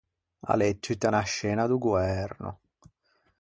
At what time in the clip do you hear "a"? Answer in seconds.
0.51-0.53